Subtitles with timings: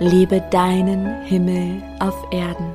[0.00, 2.66] Lebe deinen Himmel auf Erden.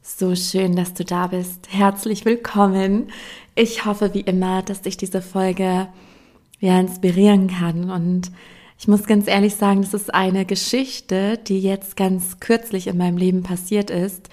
[0.00, 1.66] So schön, dass du da bist.
[1.70, 3.10] Herzlich willkommen.
[3.56, 5.88] Ich hoffe wie immer, dass dich diese Folge
[6.60, 7.90] ja inspirieren kann.
[7.90, 8.30] Und
[8.78, 13.16] ich muss ganz ehrlich sagen, das ist eine Geschichte, die jetzt ganz kürzlich in meinem
[13.16, 14.30] Leben passiert ist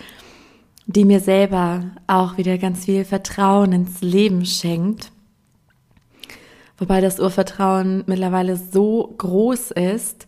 [0.86, 5.12] die mir selber auch wieder ganz viel Vertrauen ins Leben schenkt.
[6.78, 10.28] Wobei das Urvertrauen mittlerweile so groß ist,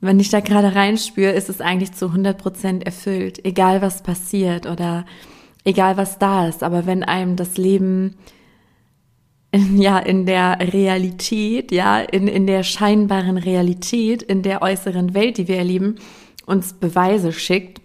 [0.00, 4.66] wenn ich da gerade reinspüre, ist es eigentlich zu 100 Prozent erfüllt, egal was passiert
[4.66, 5.04] oder
[5.64, 6.62] egal was da ist.
[6.62, 8.16] Aber wenn einem das Leben
[9.50, 15.36] in, ja in der Realität, ja in in der scheinbaren Realität, in der äußeren Welt,
[15.36, 15.96] die wir erleben,
[16.46, 17.82] uns Beweise schickt,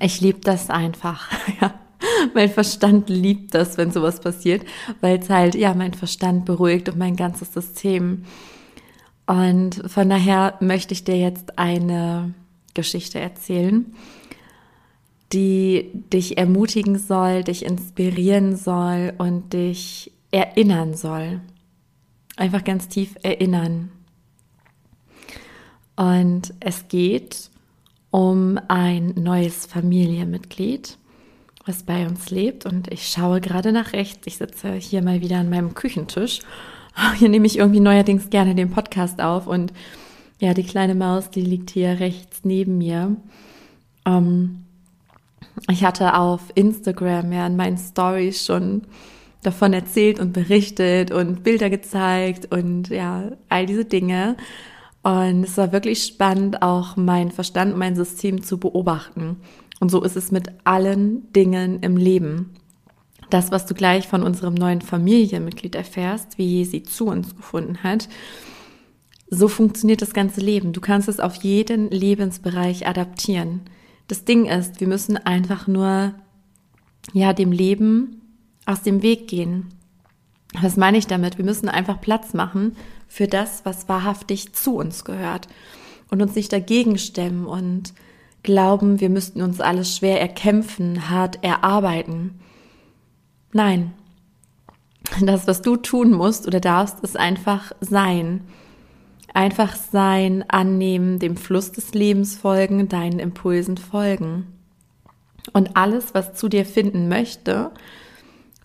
[0.00, 1.30] ich liebe das einfach.
[2.34, 4.64] Mein Verstand liebt das, wenn sowas passiert,
[5.00, 8.24] weil es halt, ja, mein Verstand beruhigt und mein ganzes System.
[9.26, 12.34] Und von daher möchte ich dir jetzt eine
[12.74, 13.86] Geschichte erzählen,
[15.32, 21.40] die dich ermutigen soll, dich inspirieren soll und dich erinnern soll.
[22.36, 23.90] Einfach ganz tief erinnern.
[25.96, 27.50] Und es geht
[28.10, 30.96] um ein neues Familienmitglied,
[31.66, 32.66] was bei uns lebt.
[32.66, 34.26] Und ich schaue gerade nach rechts.
[34.26, 36.40] Ich sitze hier mal wieder an meinem Küchentisch.
[37.18, 39.46] Hier nehme ich irgendwie neuerdings gerne den Podcast auf.
[39.46, 39.72] Und
[40.40, 43.16] ja, die kleine Maus, die liegt hier rechts neben mir.
[44.04, 44.64] Ähm,
[45.70, 48.82] ich hatte auf Instagram ja in meinen Stories schon
[49.42, 54.36] davon erzählt und berichtet und Bilder gezeigt und ja, all diese Dinge.
[55.08, 59.36] Und es war wirklich spannend, auch mein Verstand, mein System zu beobachten.
[59.80, 62.50] Und so ist es mit allen Dingen im Leben.
[63.30, 68.06] Das, was du gleich von unserem neuen Familienmitglied erfährst, wie sie zu uns gefunden hat,
[69.30, 70.74] so funktioniert das ganze Leben.
[70.74, 73.62] Du kannst es auf jeden Lebensbereich adaptieren.
[74.08, 76.16] Das Ding ist, wir müssen einfach nur,
[77.14, 78.20] ja, dem Leben
[78.66, 79.68] aus dem Weg gehen.
[80.54, 81.38] Was meine ich damit?
[81.38, 82.76] Wir müssen einfach Platz machen
[83.06, 85.48] für das, was wahrhaftig zu uns gehört
[86.10, 87.92] und uns nicht dagegen stemmen und
[88.42, 92.40] glauben, wir müssten uns alles schwer erkämpfen, hart erarbeiten.
[93.52, 93.92] Nein.
[95.20, 98.42] Das, was du tun musst oder darfst, ist einfach sein.
[99.32, 104.46] Einfach sein, annehmen, dem Fluss des Lebens folgen, deinen Impulsen folgen.
[105.52, 107.70] Und alles, was zu dir finden möchte,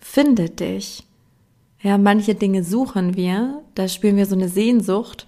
[0.00, 1.04] findet dich.
[1.84, 5.26] Ja, manche Dinge suchen wir, da spüren wir so eine Sehnsucht.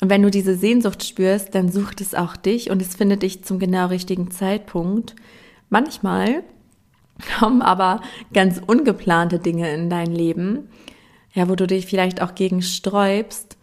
[0.00, 3.44] Und wenn du diese Sehnsucht spürst, dann sucht es auch dich und es findet dich
[3.44, 5.14] zum genau richtigen Zeitpunkt.
[5.68, 6.44] Manchmal
[7.38, 8.00] kommen aber
[8.32, 10.70] ganz ungeplante Dinge in dein Leben,
[11.34, 13.58] ja, wo du dich vielleicht auch gegen sträubst,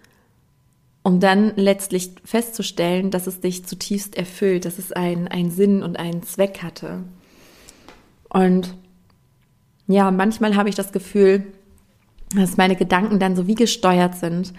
[1.02, 5.98] um dann letztlich festzustellen, dass es dich zutiefst erfüllt, dass es einen, einen Sinn und
[5.98, 7.06] einen Zweck hatte.
[8.30, 8.76] Und
[9.88, 11.52] ja, manchmal habe ich das Gefühl,
[12.36, 14.54] dass meine Gedanken dann so wie gesteuert sind,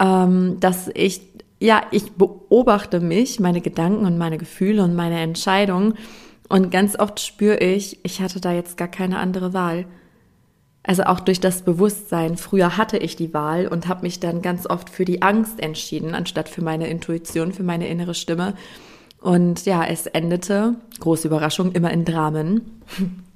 [0.00, 1.20] ähm, dass ich,
[1.60, 5.94] ja, ich beobachte mich, meine Gedanken und meine Gefühle und meine Entscheidungen
[6.48, 9.86] und ganz oft spüre ich, ich hatte da jetzt gar keine andere Wahl.
[10.82, 12.38] Also auch durch das Bewusstsein.
[12.38, 16.14] Früher hatte ich die Wahl und habe mich dann ganz oft für die Angst entschieden,
[16.14, 18.54] anstatt für meine Intuition, für meine innere Stimme.
[19.20, 22.82] Und ja, es endete, große Überraschung, immer in Dramen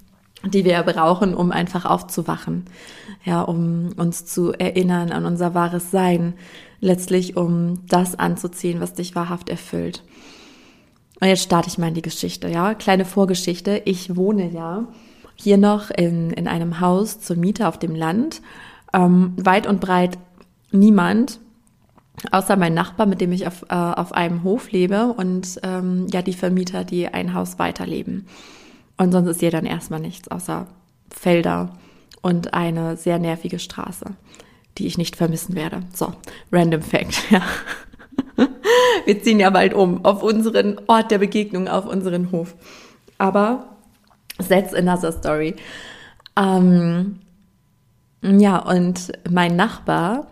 [0.45, 2.65] die wir brauchen, um einfach aufzuwachen,
[3.25, 6.35] ja, um uns zu erinnern an unser wahres Sein,
[6.81, 10.03] letztlich um das anzuziehen, was dich wahrhaft erfüllt.
[11.21, 13.83] Und jetzt starte ich mal in die Geschichte, ja, kleine Vorgeschichte.
[13.85, 14.89] Ich wohne ja
[15.37, 18.43] hier noch in, in einem Haus zur Miete auf dem Land,
[18.93, 20.19] ähm, weit und breit
[20.73, 21.39] niemand,
[22.31, 26.23] außer mein Nachbar, mit dem ich auf, äh, auf einem Hof lebe und ähm, ja
[26.23, 28.27] die Vermieter, die ein Haus weiterleben.
[28.97, 30.67] Und sonst ist hier dann erstmal nichts außer
[31.11, 31.71] Felder
[32.23, 34.07] und eine sehr nervige Straße,
[34.79, 35.83] die ich nicht vermissen werde.
[35.95, 36.15] So,
[36.51, 37.43] random Fact, ja.
[39.05, 42.55] Wir ziehen ja bald um auf unseren Ort der Begegnung, auf unseren Hof.
[43.19, 43.77] Aber
[44.49, 45.57] that's another story.
[46.37, 47.21] Ähm,
[48.23, 50.29] ja, und mein Nachbar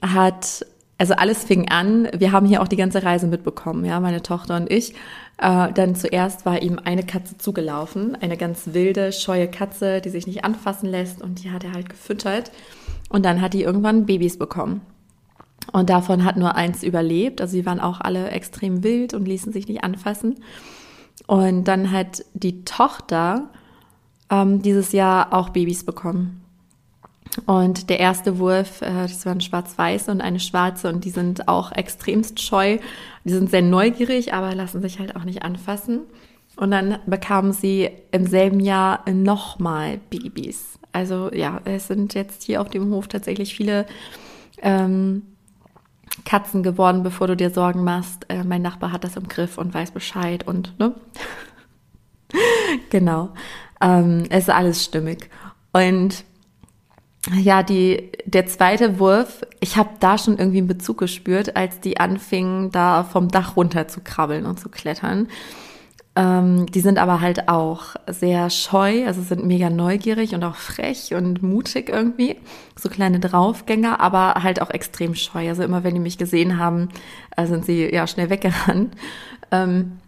[0.00, 0.64] hat,
[0.98, 4.56] also alles fing an, wir haben hier auch die ganze Reise mitbekommen, ja, meine Tochter
[4.56, 4.94] und ich.
[5.38, 10.26] Äh, dann zuerst war ihm eine Katze zugelaufen, eine ganz wilde, scheue Katze, die sich
[10.26, 12.52] nicht anfassen lässt und die hat er halt gefüttert.
[13.08, 14.82] Und dann hat die irgendwann Babys bekommen.
[15.72, 17.40] Und davon hat nur eins überlebt.
[17.40, 20.36] Also sie waren auch alle extrem wild und ließen sich nicht anfassen.
[21.26, 23.50] Und dann hat die Tochter
[24.30, 26.43] ähm, dieses Jahr auch Babys bekommen.
[27.46, 31.72] Und der erste Wurf, äh, das waren schwarz-weiß und eine schwarze und die sind auch
[31.72, 32.78] extremst scheu.
[33.24, 36.00] Die sind sehr neugierig, aber lassen sich halt auch nicht anfassen.
[36.56, 40.78] Und dann bekamen sie im selben Jahr nochmal Babys.
[40.92, 43.86] Also ja, es sind jetzt hier auf dem Hof tatsächlich viele
[44.62, 45.22] ähm,
[46.24, 48.26] Katzen geworden, bevor du dir Sorgen machst.
[48.28, 50.94] Äh, mein Nachbar hat das im Griff und weiß Bescheid und ne?
[52.90, 53.30] genau.
[53.80, 55.28] Ähm, es ist alles stimmig.
[55.72, 56.24] Und
[57.32, 61.98] ja, die, der zweite Wurf, ich habe da schon irgendwie einen Bezug gespürt, als die
[61.98, 65.28] anfingen, da vom Dach runter zu krabbeln und zu klettern.
[66.16, 71.14] Ähm, die sind aber halt auch sehr scheu, also sind mega neugierig und auch frech
[71.14, 72.36] und mutig irgendwie.
[72.76, 75.48] So kleine Draufgänger, aber halt auch extrem scheu.
[75.48, 76.90] Also immer wenn die mich gesehen haben,
[77.36, 78.94] äh, sind sie ja schnell weggerannt.
[79.50, 79.98] Ähm,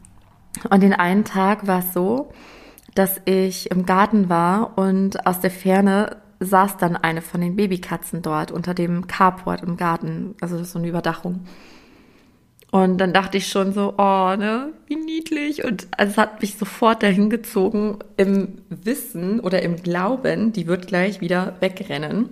[0.71, 2.31] und den einen Tag war es so,
[2.95, 8.23] dass ich im Garten war und aus der Ferne saß dann eine von den Babykatzen
[8.23, 10.35] dort unter dem Carport im Garten.
[10.41, 11.47] Also das ist so eine Überdachung.
[12.71, 15.65] Und dann dachte ich schon so, oh, ne, wie niedlich.
[15.65, 20.87] Und also es hat mich sofort dahin gezogen im Wissen oder im Glauben, die wird
[20.87, 22.29] gleich wieder wegrennen.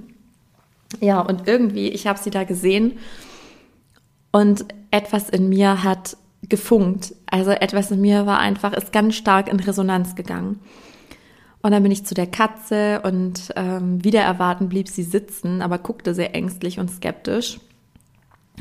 [1.01, 2.99] Ja, und irgendwie, ich habe sie da gesehen
[4.33, 6.17] und etwas in mir hat
[6.49, 7.15] gefunkt.
[7.27, 10.61] Also etwas in mir war einfach, ist ganz stark in Resonanz gegangen.
[11.65, 15.79] Und dann bin ich zu der Katze und ähm, wieder erwarten blieb sie sitzen, aber
[15.79, 17.59] guckte sehr ängstlich und skeptisch.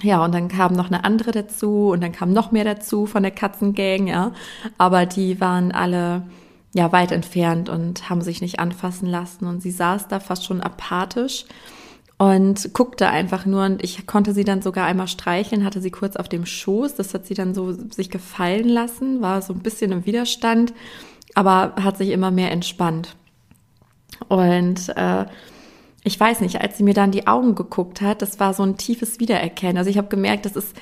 [0.02, 3.22] Ja, und dann kam noch eine andere dazu und dann kam noch mehr dazu von
[3.22, 4.32] der Katzengang, ja.
[4.78, 6.24] Aber die waren alle
[6.74, 9.48] ja weit entfernt und haben sich nicht anfassen lassen.
[9.48, 11.44] Und sie saß da fast schon apathisch
[12.18, 16.16] und guckte einfach nur und ich konnte sie dann sogar einmal streicheln, hatte sie kurz
[16.16, 19.92] auf dem Schoß, das hat sie dann so sich gefallen lassen, war so ein bisschen
[19.92, 20.74] im Widerstand
[21.34, 23.16] aber hat sich immer mehr entspannt.
[24.28, 25.26] Und äh,
[26.04, 28.78] ich weiß nicht, als sie mir dann die Augen geguckt hat, das war so ein
[28.78, 29.78] tiefes Wiedererkennen.
[29.78, 30.76] Also ich habe gemerkt, das ist,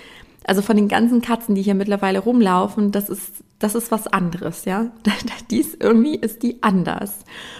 [0.45, 4.65] also von den ganzen Katzen, die hier mittlerweile rumlaufen, das ist, das ist was anderes,
[4.65, 4.87] ja.
[5.51, 7.19] Dies irgendwie ist die anders.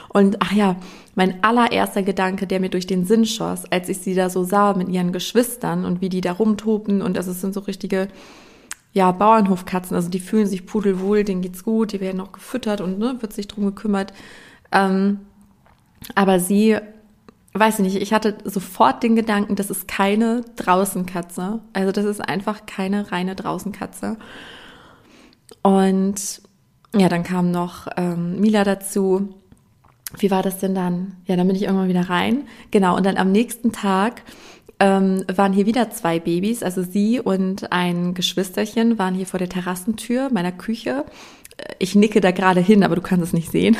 [0.10, 0.76] Und ach ja,
[1.14, 4.74] mein allererster Gedanke, der mir durch den Sinn schoss, als ich sie da so sah
[4.74, 8.08] mit ihren Geschwistern und wie die da rumtoben und das sind so richtige
[8.94, 13.00] ja, Bauernhofkatzen, also die fühlen sich pudelwohl, denen geht's gut, die werden auch gefüttert und
[13.00, 14.14] ne, wird sich drum gekümmert.
[14.72, 15.20] Ähm,
[16.16, 16.78] aber sie,
[17.54, 21.62] weiß ich nicht, ich hatte sofort den Gedanken, das ist keine Draußenkatze.
[21.74, 24.18] Also das ist einfach keine reine Draußenkatze.
[25.62, 26.42] Und
[26.96, 29.36] ja, dann kam noch ähm, Mila dazu.
[30.18, 31.16] Wie war das denn dann?
[31.26, 32.48] Ja, dann bin ich irgendwann wieder rein.
[32.72, 34.24] Genau, und dann am nächsten Tag
[34.82, 39.48] ähm, waren hier wieder zwei Babys, also sie und ein Geschwisterchen waren hier vor der
[39.48, 41.06] Terrassentür meiner Küche.
[41.58, 43.78] Äh, ich nicke da gerade hin, aber du kannst es nicht sehen.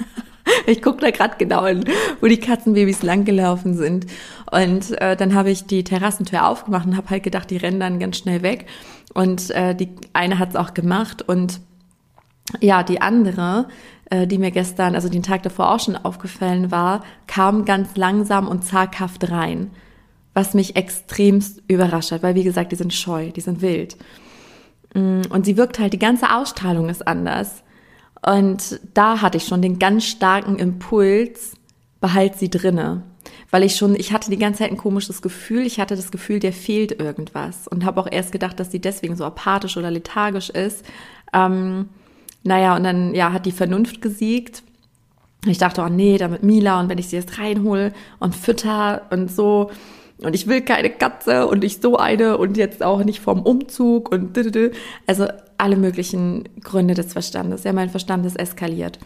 [0.66, 1.84] ich gucke da gerade genau hin,
[2.22, 4.06] wo die Katzenbabys langgelaufen sind.
[4.50, 7.98] Und äh, dann habe ich die Terrassentür aufgemacht und habe halt gedacht, die rennen dann
[7.98, 8.64] ganz schnell weg.
[9.12, 11.60] Und äh, die eine hat es auch gemacht und
[12.60, 13.68] ja, die andere,
[14.06, 18.48] äh, die mir gestern, also den Tag davor auch schon aufgefallen war, kam ganz langsam
[18.48, 19.70] und zaghaft rein
[20.34, 23.96] was mich extremst überrascht hat, weil wie gesagt, die sind scheu, die sind wild.
[24.94, 27.62] Mm, und sie wirkt halt, die ganze Ausstrahlung ist anders.
[28.24, 31.54] Und da hatte ich schon den ganz starken Impuls,
[32.00, 33.02] behalt sie drinne.
[33.50, 35.66] Weil ich schon, ich hatte die ganze Zeit ein komisches Gefühl.
[35.66, 37.66] Ich hatte das Gefühl, der fehlt irgendwas.
[37.66, 40.84] Und habe auch erst gedacht, dass sie deswegen so apathisch oder lethargisch ist.
[41.32, 41.88] Ähm,
[42.42, 44.62] naja, und dann ja, hat die Vernunft gesiegt.
[45.46, 49.30] Ich dachte, oh nee, damit Mila und wenn ich sie jetzt reinhole und fütter und
[49.30, 49.70] so,
[50.22, 54.10] und ich will keine Katze und nicht so eine und jetzt auch nicht vom Umzug
[54.10, 54.38] und
[55.06, 57.64] also alle möglichen Gründe des Verstandes.
[57.64, 58.98] Ja, mein Verstand ist eskaliert.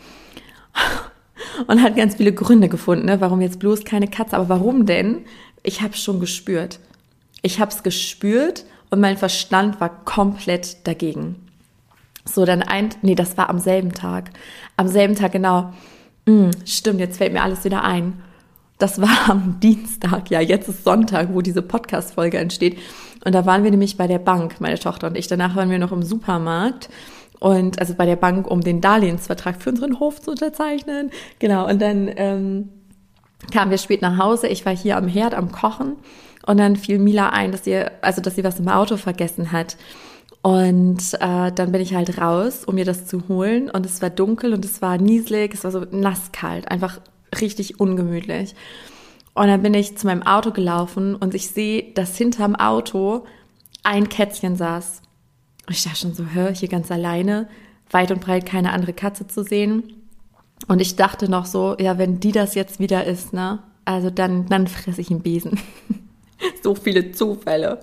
[1.66, 3.20] Und hat ganz viele Gründe gefunden, ne?
[3.20, 4.36] warum jetzt bloß keine Katze.
[4.36, 5.24] Aber warum denn?
[5.62, 6.80] Ich habe es schon gespürt.
[7.42, 11.36] Ich habe es gespürt und mein Verstand war komplett dagegen.
[12.24, 14.30] So, dann ein, nee, das war am selben Tag.
[14.76, 15.72] Am selben Tag, genau.
[16.26, 18.22] Hm, stimmt, jetzt fällt mir alles wieder ein.
[18.78, 22.78] Das war am Dienstag, ja, jetzt ist Sonntag, wo diese Podcast-Folge entsteht.
[23.24, 25.28] Und da waren wir nämlich bei der Bank, meine Tochter und ich.
[25.28, 26.88] Danach waren wir noch im Supermarkt.
[27.38, 31.10] Und also bei der Bank, um den Darlehensvertrag für unseren Hof zu unterzeichnen.
[31.38, 31.68] Genau.
[31.68, 32.68] Und dann ähm,
[33.52, 34.48] kamen wir spät nach Hause.
[34.48, 35.96] Ich war hier am Herd am Kochen.
[36.46, 39.76] Und dann fiel Mila ein, dass sie, also dass sie was im Auto vergessen hat.
[40.42, 43.70] Und äh, dann bin ich halt raus, um mir das zu holen.
[43.70, 47.00] Und es war dunkel und es war nieselig, es war so nasskalt, einfach
[47.40, 48.54] richtig ungemütlich.
[49.34, 53.24] Und dann bin ich zu meinem Auto gelaufen und ich sehe, dass hinterm Auto
[53.82, 55.02] ein Kätzchen saß.
[55.66, 57.48] Und ich dachte schon so, hör, hier ganz alleine,
[57.90, 60.04] weit und breit keine andere Katze zu sehen.
[60.68, 64.46] Und ich dachte noch so, ja, wenn die das jetzt wieder ist, ne, also dann,
[64.46, 65.58] dann fresse ich einen Besen.
[66.62, 67.80] so viele Zufälle.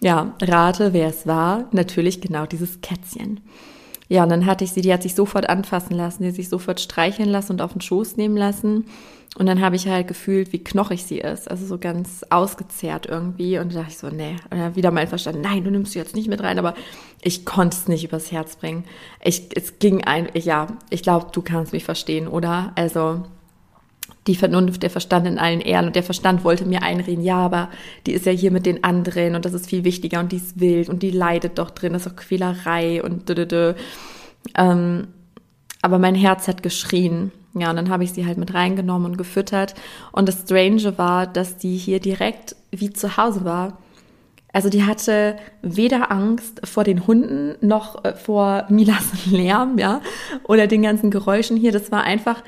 [0.00, 1.68] Ja, rate, wer es war.
[1.72, 3.40] Natürlich genau dieses Kätzchen.
[4.10, 6.48] Ja, und dann hatte ich sie, die hat sich sofort anfassen lassen, die hat sich
[6.48, 8.86] sofort streicheln lassen und auf den Schoß nehmen lassen.
[9.38, 11.48] Und dann habe ich halt gefühlt, wie knochig sie ist.
[11.48, 13.60] Also so ganz ausgezehrt irgendwie.
[13.60, 14.34] Und da dachte ich so, nee.
[14.50, 16.58] Und dann wieder mal verstanden, nein, du nimmst sie jetzt nicht mit rein.
[16.58, 16.74] Aber
[17.22, 18.84] ich konnte es nicht übers Herz bringen.
[19.22, 22.72] Ich, es ging ein, ja, ich glaube, du kannst mich verstehen, oder?
[22.74, 23.22] Also,
[24.26, 25.86] die Vernunft, der Verstand in allen Ehren.
[25.86, 27.70] Und der Verstand wollte mir einreden, ja, aber
[28.06, 30.60] die ist ja hier mit den anderen und das ist viel wichtiger und die ist
[30.60, 33.74] wild und die leidet doch drin, das ist doch Quälerei und dö, dö, dö.
[34.56, 35.08] Ähm,
[35.82, 37.32] aber mein Herz hat geschrien.
[37.54, 39.74] Ja, und dann habe ich sie halt mit reingenommen und gefüttert.
[40.12, 43.78] Und das Strange war, dass die hier direkt wie zu Hause war.
[44.52, 50.00] Also die hatte weder Angst vor den Hunden noch äh, vor Milas Lärm, ja,
[50.44, 51.72] oder den ganzen Geräuschen hier.
[51.72, 52.42] Das war einfach,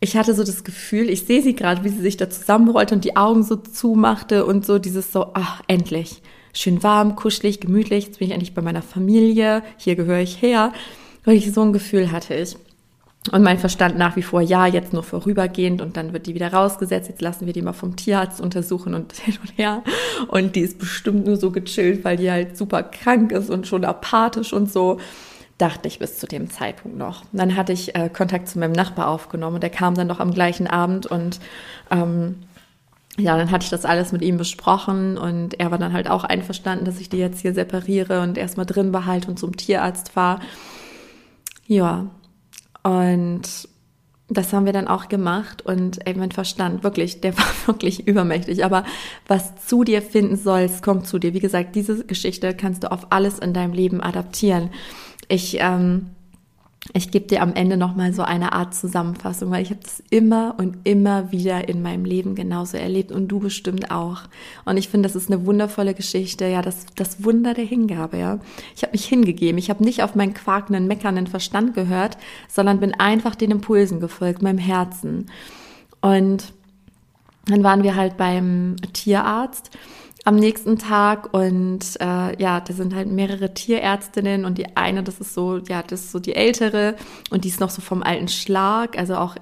[0.00, 3.04] ich hatte so das Gefühl, ich sehe sie gerade, wie sie sich da zusammenrollte und
[3.04, 6.22] die Augen so zumachte und so dieses so, ach, endlich.
[6.52, 8.06] Schön warm, kuschelig, gemütlich.
[8.06, 9.62] Jetzt bin ich endlich bei meiner Familie.
[9.76, 10.72] Hier gehöre ich her.
[11.24, 12.56] Wirklich so ein Gefühl hatte ich.
[13.32, 16.52] Und mein Verstand nach wie vor, ja, jetzt nur vorübergehend und dann wird die wieder
[16.52, 17.08] rausgesetzt.
[17.08, 19.82] Jetzt lassen wir die mal vom Tierarzt untersuchen und hin und her.
[20.28, 23.84] Und die ist bestimmt nur so gechillt, weil die halt super krank ist und schon
[23.84, 24.98] apathisch und so
[25.58, 27.24] dachte ich bis zu dem Zeitpunkt noch.
[27.32, 30.32] dann hatte ich äh, Kontakt zu meinem Nachbar aufgenommen und der kam dann noch am
[30.32, 31.40] gleichen Abend und
[31.90, 32.36] ähm,
[33.18, 36.22] ja, dann hatte ich das alles mit ihm besprochen und er war dann halt auch
[36.22, 40.40] einverstanden, dass ich die jetzt hier separiere und erstmal drin behalte und zum Tierarzt fahre.
[41.66, 42.06] Ja,
[42.84, 43.68] und
[44.28, 48.64] das haben wir dann auch gemacht und ey, mein Verstand, wirklich, der war wirklich übermächtig.
[48.64, 48.84] Aber
[49.26, 51.34] was zu dir finden sollst, kommt zu dir.
[51.34, 54.70] Wie gesagt, diese Geschichte kannst du auf alles in deinem Leben adaptieren.
[55.28, 56.06] Ich, ähm,
[56.94, 60.54] ich gebe dir am Ende nochmal so eine Art Zusammenfassung, weil ich habe das immer
[60.58, 64.22] und immer wieder in meinem Leben genauso erlebt und du bestimmt auch.
[64.64, 68.38] Und ich finde, das ist eine wundervolle Geschichte, ja, das, das Wunder der Hingabe, ja.
[68.74, 72.16] Ich habe mich hingegeben, ich habe nicht auf meinen quakenden, meckernden Verstand gehört,
[72.48, 75.26] sondern bin einfach den Impulsen gefolgt, meinem Herzen.
[76.00, 76.52] Und
[77.46, 79.70] dann waren wir halt beim Tierarzt
[80.28, 85.20] am nächsten Tag und äh, ja, da sind halt mehrere Tierärztinnen und die eine, das
[85.20, 86.96] ist so, ja, das ist so die ältere
[87.30, 89.36] und die ist noch so vom alten Schlag, also auch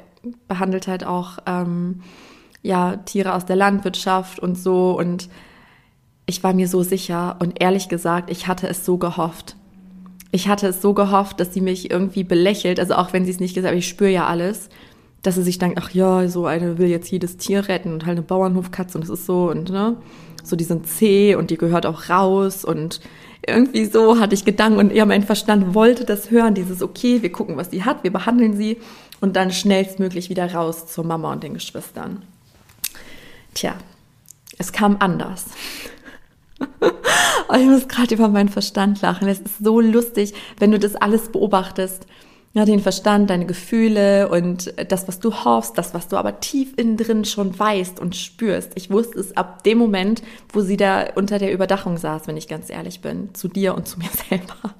[0.46, 2.02] behandelt halt auch ähm,
[2.62, 5.28] ja Tiere aus der Landwirtschaft und so und
[6.24, 9.56] ich war mir so sicher und ehrlich gesagt, ich hatte es so gehofft.
[10.30, 13.40] Ich hatte es so gehofft, dass sie mich irgendwie belächelt, also auch wenn sie es
[13.40, 14.68] nicht gesagt hat, ich spüre ja alles,
[15.22, 18.18] dass sie sich denkt, ach ja, so eine will jetzt jedes Tier retten und halt
[18.18, 19.96] eine Bauernhofkatze und das ist so und ne
[20.46, 23.00] so die sind zäh und die gehört auch raus und
[23.46, 27.30] irgendwie so hatte ich Gedanken und ja, mein Verstand wollte das hören, dieses okay, wir
[27.30, 28.78] gucken, was sie hat, wir behandeln sie
[29.20, 32.22] und dann schnellstmöglich wieder raus zur Mama und den Geschwistern.
[33.54, 33.74] Tja,
[34.58, 35.46] es kam anders.
[36.60, 39.28] ich muss gerade über meinen Verstand lachen.
[39.28, 42.06] Es ist so lustig, wenn du das alles beobachtest
[42.56, 46.72] ja, den Verstand, deine Gefühle und das, was du hoffst, das, was du aber tief
[46.78, 48.72] innen drin schon weißt und spürst.
[48.76, 50.22] Ich wusste es ab dem Moment,
[50.54, 53.86] wo sie da unter der Überdachung saß, wenn ich ganz ehrlich bin, zu dir und
[53.86, 54.74] zu mir selber.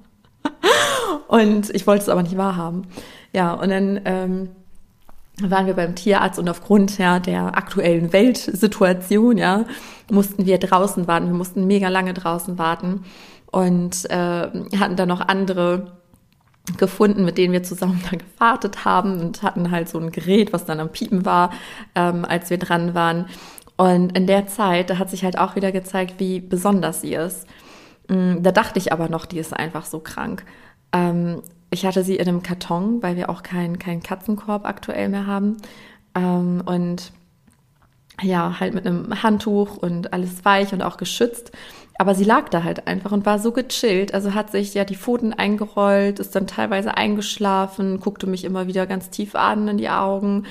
[1.28, 2.87] und ich wollte es aber nicht wahrhaben.
[3.35, 4.49] Ja, und dann ähm,
[5.42, 9.66] waren wir beim Tierarzt und aufgrund ja, der aktuellen Weltsituation, ja,
[10.11, 11.26] mussten wir draußen warten.
[11.26, 13.04] Wir mussten mega lange draußen warten
[13.52, 14.16] und äh,
[14.78, 15.95] hatten dann noch andere
[16.78, 20.64] gefunden, mit denen wir zusammen da gewartet haben und hatten halt so ein Gerät, was
[20.64, 21.50] dann am Piepen war,
[21.94, 23.26] ähm, als wir dran waren.
[23.76, 27.46] Und in der Zeit, da hat sich halt auch wieder gezeigt, wie besonders sie ist.
[28.08, 30.44] Mm, da dachte ich aber noch, die ist einfach so krank.
[30.92, 35.26] Ähm, ich hatte sie in einem Karton, weil wir auch keinen kein Katzenkorb aktuell mehr
[35.26, 35.58] haben.
[36.14, 37.12] Ähm, und
[38.23, 41.52] ja, halt mit einem Handtuch und alles weich und auch geschützt.
[41.98, 44.12] Aber sie lag da halt einfach und war so gechillt.
[44.12, 48.86] Also hat sich ja die Pfoten eingerollt, ist dann teilweise eingeschlafen, guckte mich immer wieder
[48.86, 50.44] ganz tief an in die Augen.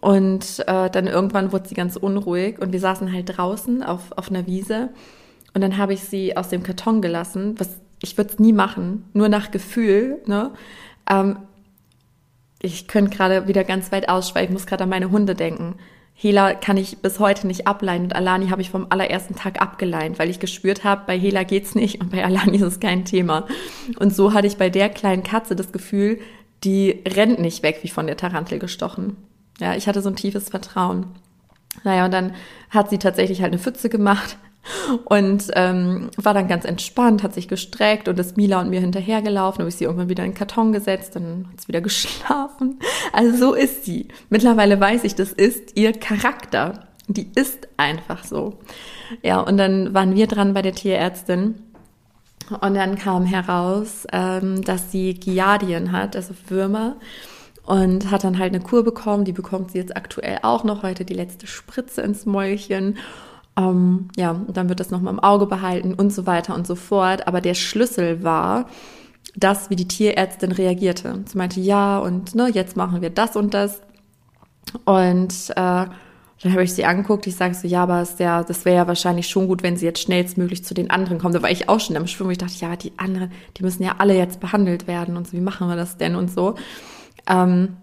[0.00, 4.30] Und äh, dann irgendwann wurde sie ganz unruhig und wir saßen halt draußen auf, auf
[4.30, 4.90] einer Wiese.
[5.54, 9.04] Und dann habe ich sie aus dem Karton gelassen, was ich würde es nie machen,
[9.12, 10.20] nur nach Gefühl.
[10.26, 10.52] Ne?
[11.10, 11.38] Ähm,
[12.60, 15.76] ich könnte gerade wieder ganz weit ausschweifen, muss gerade an meine Hunde denken.
[16.20, 20.18] Hela kann ich bis heute nicht ableihen und Alani habe ich vom allerersten Tag abgeleint,
[20.18, 23.46] weil ich gespürt habe, bei Hela geht's nicht und bei Alani ist es kein Thema.
[24.00, 26.18] Und so hatte ich bei der kleinen Katze das Gefühl,
[26.64, 29.16] die rennt nicht weg wie von der Tarantel gestochen.
[29.60, 31.06] Ja, ich hatte so ein tiefes Vertrauen.
[31.84, 32.34] Naja, und dann
[32.70, 34.38] hat sie tatsächlich halt eine Pfütze gemacht
[35.04, 39.60] und ähm, war dann ganz entspannt, hat sich gestreckt und ist Mila und mir hinterhergelaufen.
[39.60, 42.78] Habe ich sie irgendwann wieder in den Karton gesetzt, dann hat sie wieder geschlafen.
[43.12, 44.08] Also so ist sie.
[44.30, 46.86] Mittlerweile weiß ich, das ist ihr Charakter.
[47.06, 48.58] Die ist einfach so.
[49.22, 51.54] Ja, und dann waren wir dran bei der Tierärztin.
[52.60, 56.96] Und dann kam heraus, ähm, dass sie Giardien hat, also Würmer
[57.68, 59.26] und hat dann halt eine Kur bekommen.
[59.26, 62.96] Die bekommt sie jetzt aktuell auch noch heute die letzte Spritze ins Mäulchen.
[63.58, 66.76] Ähm, ja, und dann wird das nochmal im Auge behalten und so weiter und so
[66.76, 67.26] fort.
[67.26, 68.66] Aber der Schlüssel war,
[69.34, 71.22] das, wie die Tierärztin reagierte.
[71.26, 73.80] Sie meinte, ja, und ne, jetzt machen wir das und das.
[74.84, 75.86] Und äh,
[76.40, 79.28] dann habe ich sie angeguckt, ich sage so, ja, aber ja, das wäre ja wahrscheinlich
[79.28, 81.34] schon gut, wenn sie jetzt schnellstmöglich zu den anderen kommt.
[81.34, 82.30] Da war ich auch schon am Schwimmen.
[82.30, 85.40] Ich dachte, ja, die anderen, die müssen ja alle jetzt behandelt werden und so, wie
[85.40, 86.54] machen wir das denn und so.
[87.28, 87.76] Ähm,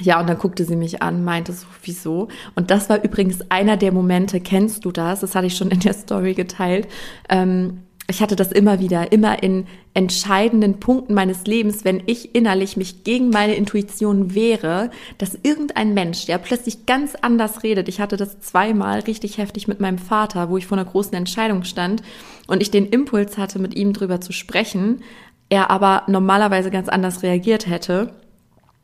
[0.00, 2.28] ja, und dann guckte sie mich an, meinte so, wieso?
[2.56, 5.20] Und das war übrigens einer der Momente, kennst du das?
[5.20, 6.88] Das hatte ich schon in der Story geteilt.
[7.28, 12.76] Ähm, ich hatte das immer wieder, immer in entscheidenden Punkten meines Lebens, wenn ich innerlich
[12.76, 17.88] mich gegen meine Intuition wehre, dass irgendein Mensch, der plötzlich ganz anders redet.
[17.88, 21.64] Ich hatte das zweimal richtig heftig mit meinem Vater, wo ich vor einer großen Entscheidung
[21.64, 22.02] stand
[22.46, 25.02] und ich den Impuls hatte, mit ihm drüber zu sprechen,
[25.48, 28.12] er aber normalerweise ganz anders reagiert hätte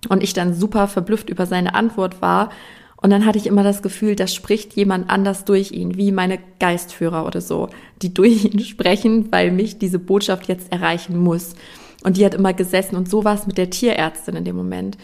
[0.08, 2.50] und ich dann super verblüfft über seine Antwort war.
[2.96, 6.38] Und dann hatte ich immer das Gefühl, da spricht jemand anders durch ihn, wie meine
[6.58, 7.68] Geistführer oder so,
[8.02, 11.54] die durch ihn sprechen, weil mich diese Botschaft jetzt erreichen muss.
[12.02, 14.96] Und die hat immer gesessen und so war es mit der Tierärztin in dem Moment.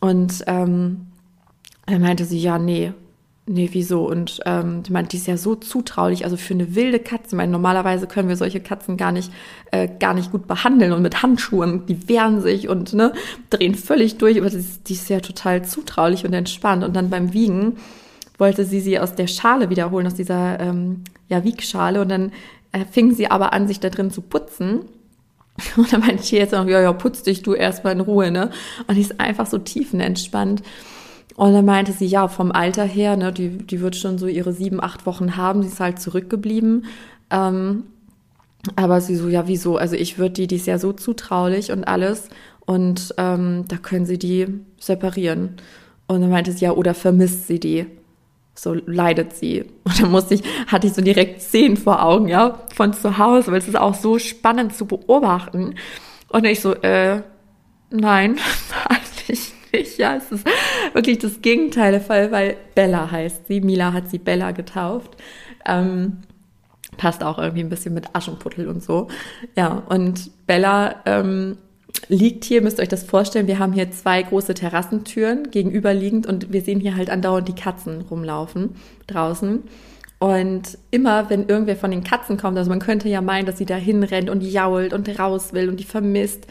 [0.00, 1.06] Und ähm,
[1.86, 2.92] dann meinte sie, ja, nee,
[3.50, 4.06] nee, wieso?
[4.08, 7.28] Und ähm, ich meine, die ist ja so zutraulich, also für eine wilde Katze.
[7.28, 9.32] Ich meine, normalerweise können wir solche Katzen gar nicht,
[9.72, 13.12] äh, gar nicht gut behandeln und mit Handschuhen, die wehren sich und ne,
[13.50, 16.84] drehen völlig durch, aber die ist, die ist ja total zutraulich und entspannt.
[16.84, 17.78] Und dann beim Wiegen
[18.38, 22.00] wollte sie sie aus der Schale wiederholen, aus dieser ähm, ja, Wiegschale.
[22.00, 22.32] Und dann
[22.70, 24.82] äh, fing sie aber an, sich da drin zu putzen.
[25.76, 28.50] Und dann meinte ich jetzt noch, ja, ja, putz dich du erstmal in Ruhe, ne?
[28.86, 30.62] Und die ist einfach so tiefenentspannt.
[31.40, 34.52] Und dann meinte sie, ja, vom Alter her, ne, die, die wird schon so ihre
[34.52, 36.84] sieben, acht Wochen haben, sie ist halt zurückgeblieben.
[37.30, 37.84] Ähm,
[38.76, 39.78] aber sie so, ja, wieso?
[39.78, 42.28] Also ich würde die, die ist ja so zutraulich und alles.
[42.66, 44.48] Und ähm, da können sie die
[44.78, 45.56] separieren.
[46.08, 47.86] Und dann meinte sie, ja, oder vermisst sie die?
[48.54, 49.64] So leidet sie.
[49.84, 53.50] Und dann musste ich, hatte ich so direkt Szenen vor Augen, ja, von zu Hause,
[53.50, 55.74] weil es ist auch so spannend zu beobachten.
[56.28, 57.22] Und ich so, äh,
[57.90, 58.36] nein,
[59.72, 59.90] nicht.
[59.98, 60.46] Ja, es ist
[60.92, 63.60] wirklich das Gegenteil der Fall, weil Bella heißt sie.
[63.60, 65.16] Mila hat sie Bella getauft.
[65.66, 66.18] Ähm,
[66.96, 69.08] passt auch irgendwie ein bisschen mit Aschenputtel und so.
[69.56, 71.58] Ja, und Bella ähm,
[72.08, 76.52] liegt hier, müsst ihr euch das vorstellen, wir haben hier zwei große Terrassentüren gegenüberliegend und
[76.52, 79.62] wir sehen hier halt andauernd die Katzen rumlaufen draußen.
[80.18, 83.64] Und immer, wenn irgendwer von den Katzen kommt, also man könnte ja meinen, dass sie
[83.64, 86.46] da hinrennt und jault und raus will und die vermisst,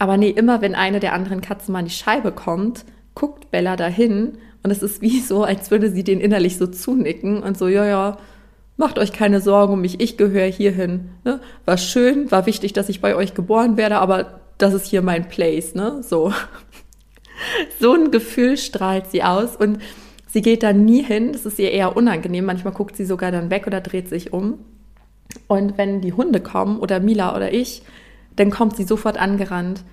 [0.00, 3.76] aber nee, immer wenn eine der anderen Katzen mal an die Scheibe kommt, guckt Bella
[3.76, 7.68] dahin und es ist wie so, als würde sie den innerlich so zunicken und so,
[7.68, 8.16] ja, ja,
[8.78, 11.10] macht euch keine Sorgen um mich, ich gehöre hierhin.
[11.22, 11.40] Ne?
[11.66, 15.28] War schön, war wichtig, dass ich bei euch geboren werde, aber das ist hier mein
[15.28, 16.02] Place, ne?
[16.02, 16.32] So.
[17.78, 19.78] So ein Gefühl strahlt sie aus und
[20.26, 21.32] sie geht da nie hin.
[21.32, 22.44] Das ist ihr eher unangenehm.
[22.44, 24.58] Manchmal guckt sie sogar dann weg oder dreht sich um.
[25.48, 27.80] Und wenn die Hunde kommen oder Mila oder ich,
[28.40, 29.84] dann kommt sie sofort angerannt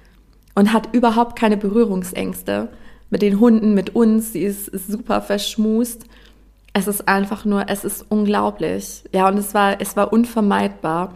[0.55, 2.69] und hat überhaupt keine Berührungsängste
[3.09, 4.31] mit den Hunden, mit uns.
[4.31, 6.05] Sie ist, super verschmust.
[6.71, 9.03] Es ist einfach nur, es ist unglaublich.
[9.11, 11.13] Ja, und es war, es war unvermeidbar.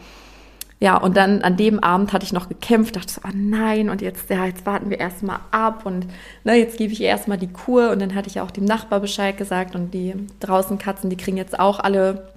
[0.82, 4.02] Ja, und dann an dem Abend hatte ich noch gekämpft, dachte so, oh nein, und
[4.02, 6.08] jetzt, ja, jetzt warten wir erstmal ab und
[6.44, 9.00] ne, jetzt gebe ich ihr erstmal die Kur und dann hatte ich auch dem Nachbar
[9.00, 12.34] Bescheid gesagt und die draußen Katzen, die kriegen jetzt auch alle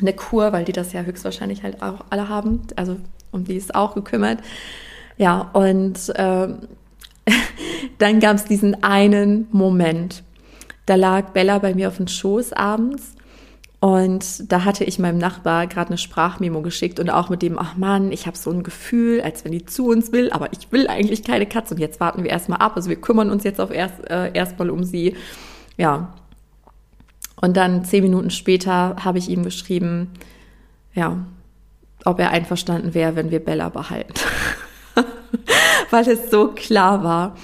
[0.00, 2.62] eine Kur, weil die das ja höchstwahrscheinlich halt auch alle haben.
[2.74, 2.96] Also
[3.34, 4.38] um die ist auch gekümmert.
[5.16, 6.60] Ja, und ähm,
[7.98, 10.22] dann gab es diesen einen Moment.
[10.86, 13.14] Da lag Bella bei mir auf dem Schoß abends
[13.84, 17.76] und da hatte ich meinem Nachbar gerade eine Sprachmemo geschickt und auch mit dem, ach
[17.76, 20.88] Mann, ich habe so ein Gefühl, als wenn die zu uns will, aber ich will
[20.88, 22.72] eigentlich keine Katze und jetzt warten wir erstmal ab.
[22.76, 25.14] Also wir kümmern uns jetzt auf erst, äh, erstmal um sie.
[25.76, 26.14] Ja.
[27.40, 30.12] Und dann zehn Minuten später habe ich ihm geschrieben,
[30.94, 31.18] ja,
[32.04, 34.14] ob er einverstanden wäre, wenn wir Bella behalten.
[35.90, 37.36] Weil es so klar war.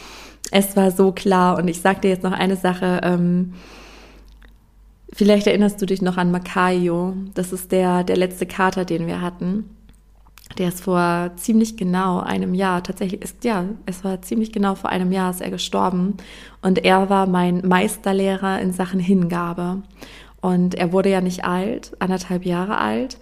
[0.51, 1.57] Es war so klar.
[1.57, 3.01] Und ich sag dir jetzt noch eine Sache.
[3.03, 3.55] Ähm,
[5.13, 7.15] vielleicht erinnerst du dich noch an Makayo.
[7.35, 9.77] Das ist der, der letzte Kater, den wir hatten.
[10.59, 14.91] Der ist vor ziemlich genau einem Jahr, tatsächlich ist, ja, es war ziemlich genau vor
[14.91, 16.17] einem Jahr ist er gestorben.
[16.61, 19.83] Und er war mein Meisterlehrer in Sachen Hingabe.
[20.41, 23.19] Und er wurde ja nicht alt, anderthalb Jahre alt.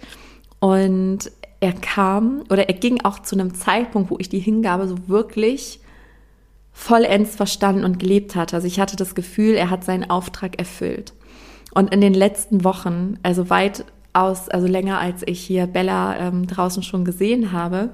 [0.59, 5.07] Und er kam oder er ging auch zu einem Zeitpunkt, wo ich die Hingabe so
[5.07, 5.79] wirklich
[6.71, 8.55] vollends verstanden und gelebt hatte.
[8.55, 11.13] Also ich hatte das Gefühl, er hat seinen Auftrag erfüllt.
[11.73, 16.47] Und in den letzten Wochen, also weit aus, also länger als ich hier Bella ähm,
[16.47, 17.91] draußen schon gesehen habe.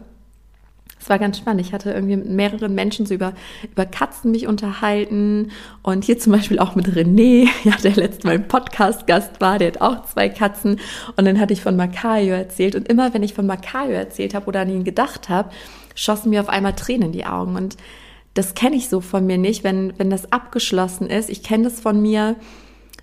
[1.06, 1.62] Es war ganz spannend.
[1.62, 3.34] Ich hatte irgendwie mit mehreren Menschen so über,
[3.72, 5.52] über Katzen mich unterhalten
[5.84, 9.68] und hier zum Beispiel auch mit René, ja, der letztes Mal im Podcast-Gast war, der
[9.68, 10.80] hat auch zwei Katzen
[11.16, 14.48] und dann hatte ich von Makayo erzählt und immer wenn ich von Makayo erzählt habe
[14.48, 15.52] oder an ihn gedacht habe,
[15.94, 17.78] schossen mir auf einmal Tränen in die Augen und
[18.34, 21.30] das kenne ich so von mir nicht, wenn, wenn das abgeschlossen ist.
[21.30, 22.36] Ich kenne das von mir,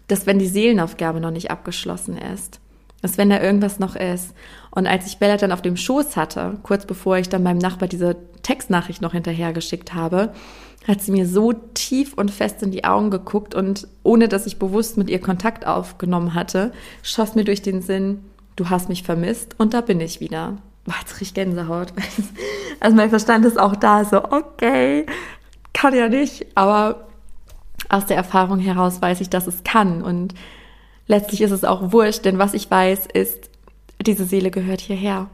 [0.09, 2.59] dass wenn die Seelenaufgabe noch nicht abgeschlossen ist
[3.03, 4.35] als wenn da irgendwas noch ist.
[4.75, 7.89] Und als ich Bella dann auf dem Schoß hatte, kurz bevor ich dann meinem Nachbar
[7.89, 10.33] diese Textnachricht noch hinterhergeschickt habe,
[10.89, 14.59] hat sie mir so tief und fest in die Augen geguckt und ohne dass ich
[14.59, 18.25] bewusst mit ihr Kontakt aufgenommen hatte, schoss mir durch den Sinn,
[18.57, 20.57] du hast mich vermisst und da bin ich wieder.
[20.85, 21.93] Boah, jetzt krieg Gänsehaut.
[22.81, 25.07] Also mein Verstand ist auch da, so, okay,
[25.73, 27.07] kann ja nicht, aber
[27.89, 30.35] aus der Erfahrung heraus weiß ich, dass es kann und
[31.07, 33.52] letztlich ist es auch wurscht, denn was ich weiß, ist,
[34.03, 35.29] diese Seele gehört hierher.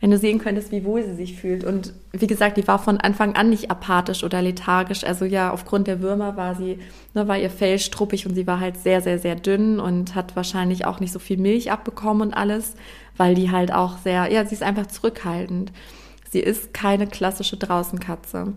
[0.00, 1.64] Wenn du sehen könntest, wie wohl sie sich fühlt.
[1.64, 5.02] Und wie gesagt, die war von Anfang an nicht apathisch oder lethargisch.
[5.02, 6.78] Also ja, aufgrund der Würmer war sie,
[7.14, 10.36] ne, war ihr Fell struppig und sie war halt sehr, sehr, sehr dünn und hat
[10.36, 12.74] wahrscheinlich auch nicht so viel Milch abbekommen und alles,
[13.16, 15.72] weil die halt auch sehr, ja, sie ist einfach zurückhaltend.
[16.30, 18.52] Sie ist keine klassische Draußenkatze.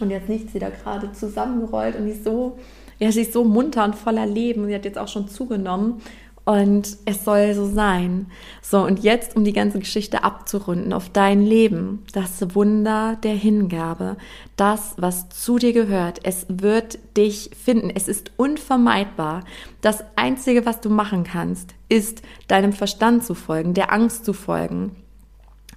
[0.00, 2.58] Und jetzt liegt sie da gerade zusammengerollt und die ist so,
[2.98, 4.66] ja, sie ist so munter und voller Leben.
[4.66, 6.00] Sie hat jetzt auch schon zugenommen.
[6.48, 8.28] Und es soll so sein.
[8.62, 14.16] So, und jetzt, um die ganze Geschichte abzurunden, auf dein Leben, das Wunder der Hingabe,
[14.56, 17.90] das, was zu dir gehört, es wird dich finden.
[17.94, 19.44] Es ist unvermeidbar.
[19.82, 24.96] Das Einzige, was du machen kannst, ist deinem Verstand zu folgen, der Angst zu folgen.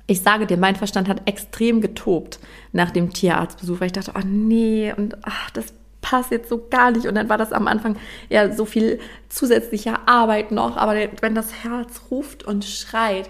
[0.08, 2.40] Ich sage dir, mein Verstand hat extrem getobt
[2.72, 6.92] nach dem Tierarztbesuch, weil ich dachte, oh nee, und ach, das passt jetzt so gar
[6.92, 7.06] nicht.
[7.06, 7.96] Und dann war das am Anfang
[8.30, 10.78] ja so viel zusätzliche Arbeit noch.
[10.78, 13.30] Aber wenn das Herz ruft und schreit,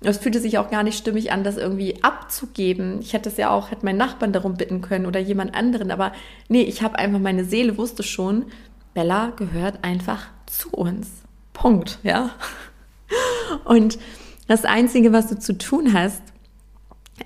[0.00, 3.00] es fühlte sich auch gar nicht stimmig an, das irgendwie abzugeben.
[3.00, 5.90] Ich hätte es ja auch, hätte meinen Nachbarn darum bitten können oder jemand anderen.
[5.90, 6.12] Aber
[6.48, 8.46] nee, ich habe einfach, meine Seele wusste schon,
[8.94, 11.08] Bella gehört einfach zu uns.
[11.52, 12.30] Punkt, ja.
[13.64, 13.98] Und
[14.48, 16.22] das Einzige, was du zu tun hast,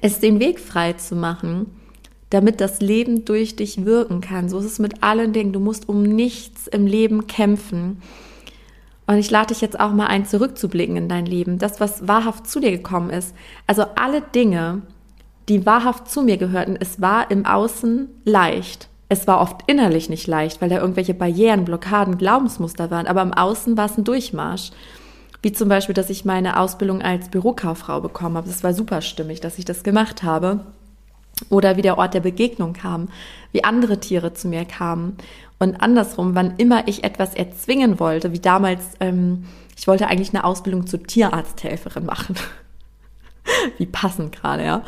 [0.03, 1.71] ist den Weg frei zu machen
[2.31, 4.49] damit das Leben durch dich wirken kann.
[4.49, 5.53] So ist es mit allen Dingen.
[5.53, 8.03] Du musst um nichts im Leben kämpfen.
[9.07, 11.59] Und ich lade dich jetzt auch mal ein, zurückzublicken in dein Leben.
[11.59, 13.35] Das, was wahrhaft zu dir gekommen ist.
[13.69, 14.83] Also alle Dinge,
[15.49, 18.89] die wahrhaft zu mir gehörten, es war im Außen leicht.
[19.09, 23.07] Es war oft innerlich nicht leicht, weil da irgendwelche Barrieren, Blockaden, Glaubensmuster waren.
[23.07, 24.73] Aber im Außen war es ein Durchmarsch.
[25.43, 28.49] Wie zum Beispiel, dass ich meine Ausbildung als Bürokauffrau bekommen habe.
[28.49, 30.63] Das war super stimmig, dass ich das gemacht habe
[31.51, 33.09] oder wie der Ort der Begegnung kam,
[33.53, 35.17] wie andere Tiere zu mir kamen
[35.59, 39.45] und andersrum, wann immer ich etwas erzwingen wollte, wie damals, ähm,
[39.77, 42.37] ich wollte eigentlich eine Ausbildung zur Tierarzthelferin machen.
[43.79, 44.83] wie passend gerade, ja.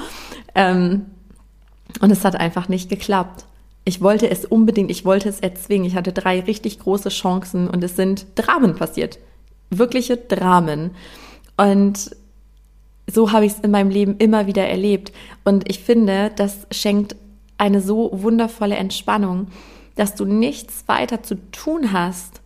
[0.54, 1.06] Ähm,
[2.00, 3.46] und es hat einfach nicht geklappt.
[3.84, 5.86] Ich wollte es unbedingt, ich wollte es erzwingen.
[5.86, 9.18] Ich hatte drei richtig große Chancen und es sind Dramen passiert.
[9.70, 10.90] Wirkliche Dramen.
[11.56, 12.10] Und
[13.10, 15.12] so habe ich es in meinem Leben immer wieder erlebt.
[15.44, 17.16] Und ich finde, das schenkt
[17.56, 19.48] eine so wundervolle Entspannung,
[19.96, 22.40] dass du nichts weiter zu tun hast,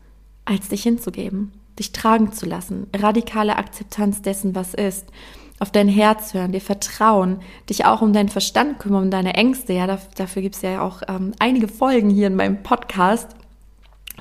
[0.45, 5.07] als dich hinzugeben, dich tragen zu lassen, radikale Akzeptanz dessen, was ist,
[5.61, 9.73] auf dein Herz hören, dir vertrauen, dich auch um deinen Verstand kümmern, um deine Ängste.
[9.73, 13.29] Ja, dafür gibt es ja auch ähm, einige Folgen hier in meinem Podcast,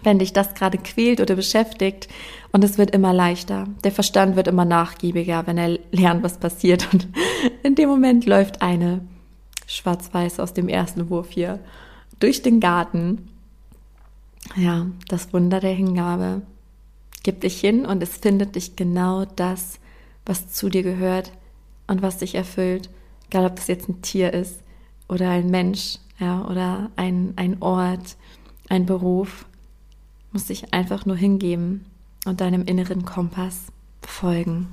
[0.04, 2.08] wenn dich das gerade quält oder beschäftigt.
[2.52, 3.68] Und es wird immer leichter.
[3.84, 6.92] Der Verstand wird immer nachgiebiger, wenn er lernt, was passiert.
[6.94, 7.08] Und
[7.64, 9.02] in dem Moment läuft eine
[9.68, 11.60] Schwarz-Weiß aus dem ersten Wurf hier
[12.20, 13.30] durch den Garten.
[14.56, 16.42] Ja, das Wunder der Hingabe.
[17.24, 19.80] Gib dich hin und es findet dich genau das,
[20.26, 21.32] was zu dir gehört
[21.88, 22.90] und was dich erfüllt.
[23.28, 24.60] Egal, ob das jetzt ein Tier ist
[25.08, 28.16] oder ein Mensch, ja, oder ein, ein Ort,
[28.70, 29.46] ein Beruf
[30.32, 31.86] musst dich einfach nur hingeben
[32.26, 33.68] und deinem inneren Kompass
[34.02, 34.68] folgen.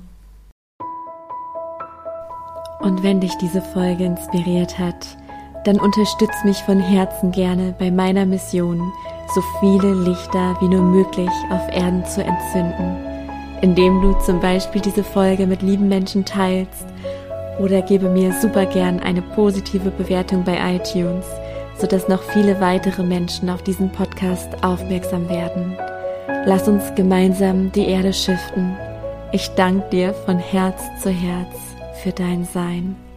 [2.79, 5.17] Und wenn dich diese Folge inspiriert hat,
[5.65, 8.93] dann unterstütz mich von Herzen gerne bei meiner Mission,
[9.35, 12.97] so viele Lichter wie nur möglich auf Erden zu entzünden,
[13.61, 16.85] indem du zum Beispiel diese Folge mit lieben Menschen teilst
[17.59, 21.25] oder gebe mir super gern eine positive Bewertung bei iTunes,
[21.79, 25.77] sodass noch viele weitere Menschen auf diesen Podcast aufmerksam werden.
[26.45, 28.75] Lass uns gemeinsam die Erde schiften.
[29.31, 31.55] Ich danke dir von Herz zu Herz
[32.03, 33.08] für dein Sein.